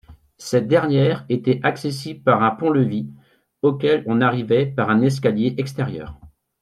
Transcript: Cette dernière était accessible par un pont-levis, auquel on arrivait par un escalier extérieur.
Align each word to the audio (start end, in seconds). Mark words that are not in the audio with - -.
Cette 0.39 0.67
dernière 0.67 1.27
était 1.29 1.59
accessible 1.61 2.23
par 2.23 2.41
un 2.41 2.49
pont-levis, 2.49 3.11
auquel 3.61 4.03
on 4.07 4.19
arrivait 4.19 4.65
par 4.65 4.89
un 4.89 5.03
escalier 5.03 5.53
extérieur. 5.59 6.17